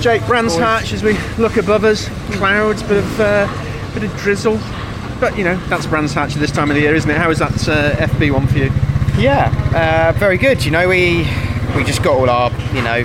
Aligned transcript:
Jake, 0.00 0.24
Brands 0.26 0.54
Hatch 0.56 0.92
as 0.92 1.02
we 1.02 1.18
look 1.38 1.56
above 1.56 1.82
us, 1.84 2.08
clouds, 2.36 2.82
bit 2.84 2.98
of 2.98 3.20
uh, 3.20 3.94
bit 3.94 4.04
of 4.04 4.16
drizzle. 4.18 4.58
But 5.18 5.36
you 5.36 5.42
know, 5.42 5.56
that's 5.66 5.86
Brands 5.86 6.14
Hatch 6.14 6.34
at 6.34 6.40
this 6.40 6.52
time 6.52 6.70
of 6.70 6.76
the 6.76 6.82
year, 6.82 6.94
isn't 6.94 7.10
it? 7.10 7.16
How 7.16 7.30
is 7.30 7.40
that 7.40 7.68
uh, 7.68 8.06
FP 8.06 8.32
one 8.32 8.46
for 8.46 8.58
you? 8.58 8.70
Yeah, 9.18 9.52
uh, 10.14 10.18
very 10.18 10.38
good. 10.38 10.64
You 10.64 10.70
know, 10.70 10.88
we 10.88 11.26
we 11.74 11.82
just 11.82 12.02
got 12.04 12.16
all 12.16 12.30
our 12.30 12.52
you 12.72 12.82
know 12.82 13.04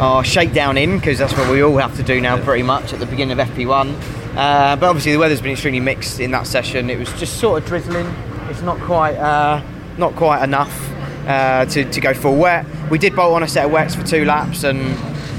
our 0.00 0.24
shakedown 0.24 0.78
in 0.78 0.98
because 0.98 1.18
that's 1.18 1.34
what 1.34 1.50
we 1.50 1.62
all 1.62 1.76
have 1.76 1.94
to 1.96 2.02
do 2.02 2.20
now, 2.22 2.42
pretty 2.42 2.62
much 2.62 2.94
at 2.94 3.00
the 3.00 3.06
beginning 3.06 3.38
of 3.38 3.48
FP1. 3.48 3.94
Uh, 4.34 4.76
but 4.76 4.88
obviously, 4.88 5.12
the 5.12 5.18
weather's 5.18 5.42
been 5.42 5.52
extremely 5.52 5.80
mixed 5.80 6.20
in 6.20 6.30
that 6.30 6.46
session. 6.46 6.88
It 6.88 6.98
was 6.98 7.12
just 7.14 7.38
sort 7.38 7.62
of 7.62 7.68
drizzling. 7.68 8.06
It's 8.48 8.62
not 8.62 8.78
quite 8.78 9.16
uh, 9.16 9.62
not 9.98 10.16
quite 10.16 10.42
enough 10.42 10.90
uh, 11.26 11.66
to 11.66 11.84
to 11.84 12.00
go 12.00 12.14
full 12.14 12.36
wet. 12.36 12.64
We 12.90 12.98
did 12.98 13.14
bolt 13.14 13.34
on 13.34 13.42
a 13.42 13.48
set 13.48 13.66
of 13.66 13.72
wets 13.72 13.94
for 13.94 14.04
two 14.04 14.24
laps, 14.24 14.64
and 14.64 14.96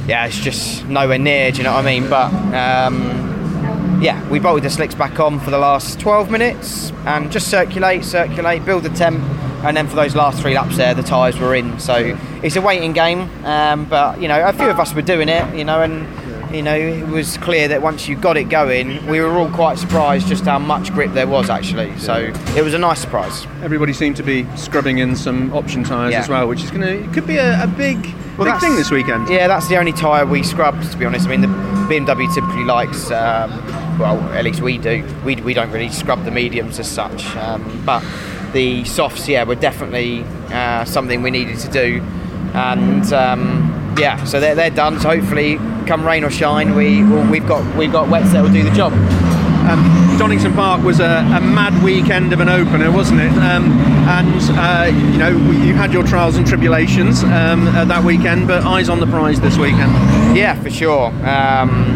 yeah, 0.08 0.26
it's 0.26 0.40
just 0.40 0.86
nowhere 0.86 1.18
near. 1.18 1.52
Do 1.52 1.60
you 1.60 1.64
know 1.64 1.74
what 1.74 1.86
I 1.86 2.00
mean? 2.00 2.10
But 2.10 2.34
um, 2.54 4.02
yeah, 4.02 4.28
we 4.30 4.40
bolted 4.40 4.64
the 4.64 4.70
slicks 4.70 4.96
back 4.96 5.20
on 5.20 5.40
for 5.40 5.52
the 5.52 5.60
last 5.60 6.00
12 6.00 6.32
minutes 6.32 6.92
and 7.06 7.32
just 7.32 7.50
circulate, 7.50 8.04
circulate, 8.04 8.66
build 8.66 8.84
the 8.84 8.90
temp, 8.90 9.22
and 9.64 9.78
then 9.78 9.88
for 9.88 9.96
those 9.96 10.16
last 10.16 10.42
three 10.42 10.56
laps 10.56 10.78
there, 10.78 10.96
the 10.96 11.04
tyres 11.04 11.38
were 11.38 11.54
in. 11.54 11.80
So 11.80 12.18
it's 12.42 12.56
a 12.56 12.62
waiting 12.62 12.94
game, 12.94 13.30
um, 13.46 13.86
but 13.86 14.20
you 14.20 14.28
know, 14.28 14.44
a 14.44 14.54
few 14.54 14.70
of 14.70 14.80
us 14.80 14.94
were 14.96 15.04
doing 15.04 15.30
it, 15.30 15.56
you 15.56 15.64
know, 15.64 15.82
and 15.82 16.08
you 16.54 16.62
know, 16.62 16.76
it 16.76 17.08
was 17.08 17.38
clear 17.38 17.68
that 17.70 17.82
once 17.82 18.08
you 18.08 18.16
got 18.16 18.38
it 18.38 18.46
going, 18.50 19.06
we 19.08 19.20
were 19.22 19.32
all 19.38 19.50
quite 19.50 19.78
surprised 19.78 20.28
just 20.28 20.44
how 20.46 20.60
much 20.60 20.92
grip 20.94 21.14
there 21.14 21.28
was 21.28 21.50
actually. 21.50 21.98
So 21.98 22.32
it 22.56 22.64
was 22.64 22.74
a 22.74 22.78
nice 22.78 23.00
surprise. 23.00 23.46
Everybody 23.64 23.94
seemed 23.94 24.16
to 24.18 24.24
be 24.24 24.46
scrubbing 24.56 24.98
in 25.00 25.16
some 25.16 25.54
option 25.54 25.84
tyres 25.84 26.12
Yeah. 26.14 26.20
as 26.20 26.30
well, 26.30 26.48
which 26.48 26.64
is 26.64 26.72
going 26.72 26.82
to 26.82 27.12
could 27.14 27.28
be 27.28 27.38
a, 27.38 27.64
a 27.64 27.68
big 27.68 28.02
big 28.02 28.14
that's- 28.38 28.62
thing 28.62 28.76
this 28.76 28.92
weekend. 28.92 29.30
Yeah, 29.30 29.48
that's 29.48 29.68
the 29.68 29.78
only 29.78 29.92
tyre 29.94 30.26
we 30.26 30.44
scrubbed, 30.44 30.90
to 30.92 30.98
be 30.98 31.06
honest. 31.06 31.28
I 31.28 31.30
mean, 31.30 31.42
the 31.42 31.48
BMW 31.48 32.34
typically 32.34 32.64
likes, 32.64 33.12
um, 33.12 33.52
well, 34.00 34.20
at 34.34 34.44
least 34.44 34.62
we 34.62 34.78
do. 34.78 35.04
We, 35.26 35.36
we 35.38 35.54
don't 35.54 35.72
really 35.72 35.90
scrub 35.90 36.24
the 36.26 36.32
mediums 36.32 36.80
as 36.80 36.90
such. 36.90 37.26
Um, 37.36 37.84
but 37.86 38.04
the 38.54 38.84
softs, 38.86 39.28
yeah, 39.28 39.44
were 39.44 39.56
definitely 39.56 40.24
uh, 40.54 40.86
something 40.86 41.22
we 41.22 41.32
needed 41.32 41.60
to 41.60 41.70
do. 41.70 42.02
And 42.54 43.12
um, 43.14 43.51
yeah, 44.02 44.24
so 44.24 44.40
they're, 44.40 44.56
they're 44.56 44.72
done. 44.72 45.00
So 45.00 45.10
hopefully, 45.10 45.58
come 45.86 46.04
rain 46.04 46.24
or 46.24 46.32
shine, 46.32 46.76
we, 46.76 47.04
well, 47.04 47.30
we've, 47.30 47.46
got, 47.48 47.78
we've 47.78 47.92
got 47.92 48.10
wets 48.10 48.32
that 48.34 48.42
will 48.42 48.52
do 48.52 48.64
the 48.64 48.72
job. 48.72 48.94
Um, 48.94 50.18
Donington 50.18 50.54
Park 50.54 50.84
was 50.84 51.00
a, 51.00 51.20
a 51.20 51.40
mad 51.40 51.84
weekend 51.84 52.34
of 52.34 52.40
an 52.40 52.50
opener, 52.50 52.92
wasn't 52.92 53.22
it? 53.22 53.32
Um, 53.34 53.72
and 54.10 54.42
uh, 54.58 54.88
you 54.92 55.20
know, 55.20 55.30
you 55.30 55.76
had 55.76 55.94
your 55.94 56.04
trials 56.04 56.36
and 56.36 56.48
tribulations 56.48 57.24
um, 57.24 57.68
uh, 57.68 57.86
that 57.86 58.04
weekend, 58.04 58.48
but 58.48 58.64
eyes 58.66 58.90
on 58.90 59.00
the 59.00 59.06
prize 59.06 59.40
this 59.40 59.58
weekend. 59.58 59.92
Yeah, 60.36 60.60
for 60.60 60.72
sure. 60.72 61.10
Um, 61.10 61.94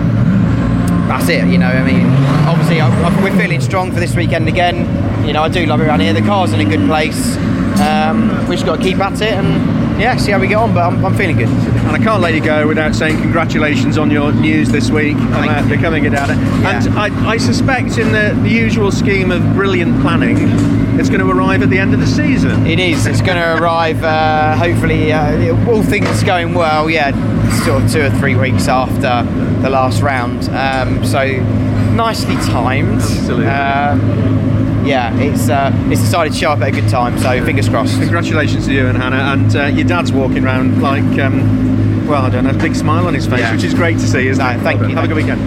that's 1.08 1.28
it. 1.30 1.48
You 1.48 1.58
know, 1.58 1.70
I 1.70 1.84
mean, 1.84 2.06
obviously 2.48 2.82
I, 2.82 2.88
I, 2.88 3.24
we're 3.24 3.36
feeling 3.36 3.62
strong 3.62 3.92
for 3.92 4.00
this 4.00 4.16
weekend 4.16 4.48
again. 4.48 5.26
You 5.26 5.34
know, 5.34 5.42
I 5.42 5.50
do 5.50 5.66
love 5.66 5.82
it 5.82 5.88
around 5.88 6.02
here. 6.02 6.14
The 6.14 6.22
car's 6.22 6.54
in 6.54 6.60
a 6.60 6.66
good 6.66 6.86
place. 6.88 7.36
Um, 7.82 8.48
we 8.48 8.56
just 8.56 8.68
got 8.68 8.76
to 8.78 8.84
keep 8.84 9.00
at 9.00 9.20
it 9.22 9.34
and 9.34 9.85
yeah, 10.00 10.18
see 10.18 10.32
how 10.32 10.40
we 10.40 10.48
get 10.48 10.58
on. 10.58 10.74
But 10.74 10.86
I'm, 10.86 11.06
I'm 11.06 11.16
feeling 11.16 11.38
good. 11.38 11.50
And 11.50 11.92
I 11.92 11.98
can't 12.00 12.22
let 12.22 12.34
you 12.34 12.42
go 12.42 12.68
without 12.68 12.96
saying 12.96 13.22
congratulations 13.22 13.98
on 13.98 14.12
your 14.12 14.32
news 14.32 14.70
this 14.70 14.90
week 14.90 15.16
on 15.16 15.32
Thank 15.32 15.52
uh, 15.52 15.62
you. 15.64 15.76
becoming 15.76 16.06
a 16.06 16.10
dad. 16.10 16.30
Yeah. 16.30 16.84
And 16.84 17.00
I, 17.00 17.30
I 17.30 17.38
suspect, 17.38 17.98
in 17.98 18.12
the, 18.12 18.38
the 18.42 18.50
usual 18.50 18.92
scheme 18.92 19.32
of 19.32 19.42
brilliant 19.54 20.02
planning, 20.02 20.38
it's 21.00 21.10
going 21.10 21.20
to 21.22 21.30
arrive 21.30 21.62
at 21.62 21.70
the 21.70 21.78
end 21.78 21.94
of 21.94 22.00
the 22.00 22.08
season. 22.08 22.66
It 22.68 22.80
is. 22.80 23.06
It's 23.06 23.22
going 23.22 23.38
to 23.42 23.56
arrive. 23.62 24.04
Uh, 24.04 24.56
hopefully, 24.56 25.12
uh, 25.12 25.70
all 25.70 25.84
things 25.84 26.24
going 26.24 26.54
well. 26.54 26.90
Yeah, 26.90 27.12
sort 27.66 27.84
of 27.84 27.92
two 27.92 28.02
or 28.02 28.10
three 28.20 28.36
weeks 28.36 28.68
after 28.68 29.24
the 29.62 29.70
last 29.70 30.02
round. 30.02 30.50
Um, 30.50 31.04
so 31.06 31.26
nicely 31.96 32.36
timed. 32.36 33.02
Absolutely. 33.02 33.48
Um, 33.48 34.86
yeah, 34.86 35.16
it's 35.20 35.50
uh, 35.50 35.72
it's 35.90 36.02
decided 36.02 36.34
to 36.34 36.40
show 36.40 36.52
up 36.52 36.60
at 36.62 36.68
a 36.68 36.72
good 36.72 36.90
time. 36.90 37.18
So 37.20 37.44
fingers 37.44 37.68
crossed. 37.70 37.98
Congratulations 38.00 38.66
to 38.68 38.74
you 38.74 38.88
and 38.88 38.98
Hannah, 38.98 39.34
and 39.34 39.56
uh, 39.56 39.66
your 39.66 39.88
dad's 39.88 40.12
walking 40.12 40.44
around 40.46 40.82
like, 40.82 41.02
um, 41.20 42.06
well, 42.08 42.22
I 42.24 42.30
don't 42.30 42.44
know, 42.44 42.52
a 42.52 42.54
big 42.54 42.76
smile 42.76 43.08
on 43.08 43.16
his 43.16 43.26
face, 43.26 43.40
Yeah. 43.40 43.52
which 43.54 43.64
is 43.64 43.74
great 43.74 43.94
to 43.98 44.08
see, 44.08 44.28
isn't 44.28 44.44
No, 44.46 44.52
it? 44.52 44.60
thank 44.62 44.80
you. 44.82 44.90
Have 44.96 45.06
a 45.06 45.08
good 45.08 45.18
weekend. 45.18 45.42